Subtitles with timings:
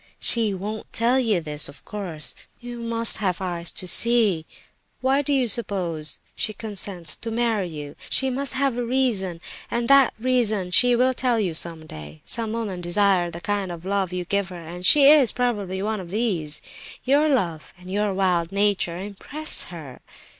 [0.17, 4.47] She won't tell you this, of course; you must have eyes to see.
[4.99, 7.95] Why do you suppose she consents to marry you?
[8.09, 12.23] She must have a reason, and that reason she will tell you some day.
[12.25, 15.99] Some women desire the kind of love you give her, and she is probably one
[15.99, 16.63] of these.
[17.03, 19.99] Your love and your wild nature impress her.